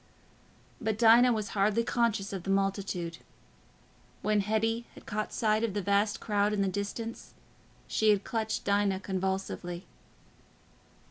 [0.81, 3.19] But Dinah was hardly conscious of the multitude.
[4.23, 7.35] When Hetty had caught sight of the vast crowd in the distance,
[7.87, 9.85] she had clutched Dinah convulsively.